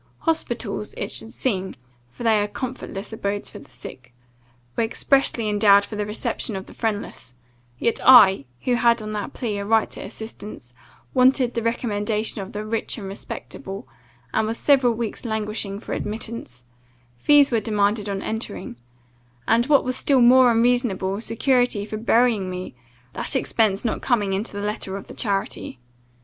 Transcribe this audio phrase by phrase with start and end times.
[0.21, 1.75] Hospitals, it should seem
[2.07, 4.15] (for they are comfortless abodes for the sick)
[4.75, 7.35] were expressly endowed for the reception of the friendless;
[7.77, 10.73] yet I, who had on that plea a right to assistance,
[11.13, 13.87] wanted the recommendation of the rich and respectable,
[14.33, 16.63] and was several weeks languishing for admittance;
[17.15, 18.77] fees were demanded on entering;
[19.47, 22.73] and, what was still more unreasonable, security for burying me,
[23.13, 25.77] that expence not coming into the letter of the charity.